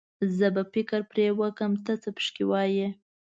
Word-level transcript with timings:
زه 0.37 0.47
به 0.55 0.63
فکر 0.73 0.99
پرې 1.11 1.27
وکړم، 1.39 1.73
ته 1.85 1.91
څه 2.01 2.09
پکې 2.17 2.43
وايې. 2.51 2.87